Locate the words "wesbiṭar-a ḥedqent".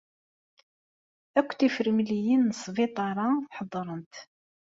2.53-4.13